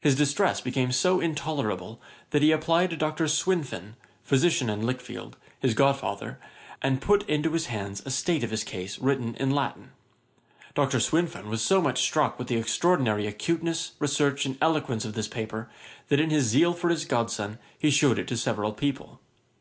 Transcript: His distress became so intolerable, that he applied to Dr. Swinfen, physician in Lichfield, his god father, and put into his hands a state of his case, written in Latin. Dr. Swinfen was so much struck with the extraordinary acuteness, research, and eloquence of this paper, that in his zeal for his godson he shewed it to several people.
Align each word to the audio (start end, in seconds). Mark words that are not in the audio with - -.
His 0.00 0.16
distress 0.16 0.60
became 0.60 0.90
so 0.90 1.20
intolerable, 1.20 2.02
that 2.30 2.42
he 2.42 2.50
applied 2.50 2.90
to 2.90 2.96
Dr. 2.96 3.28
Swinfen, 3.28 3.94
physician 4.24 4.68
in 4.68 4.84
Lichfield, 4.84 5.36
his 5.60 5.74
god 5.74 5.92
father, 5.92 6.40
and 6.82 7.00
put 7.00 7.22
into 7.28 7.52
his 7.52 7.66
hands 7.66 8.02
a 8.04 8.10
state 8.10 8.42
of 8.42 8.50
his 8.50 8.64
case, 8.64 8.98
written 8.98 9.36
in 9.36 9.52
Latin. 9.52 9.92
Dr. 10.74 10.98
Swinfen 10.98 11.46
was 11.48 11.62
so 11.62 11.80
much 11.80 12.02
struck 12.02 12.36
with 12.36 12.48
the 12.48 12.56
extraordinary 12.56 13.28
acuteness, 13.28 13.92
research, 14.00 14.44
and 14.44 14.58
eloquence 14.60 15.04
of 15.04 15.14
this 15.14 15.28
paper, 15.28 15.70
that 16.08 16.18
in 16.18 16.30
his 16.30 16.46
zeal 16.46 16.72
for 16.74 16.90
his 16.90 17.04
godson 17.04 17.60
he 17.78 17.90
shewed 17.90 18.18
it 18.18 18.26
to 18.26 18.36
several 18.36 18.72
people. 18.72 19.20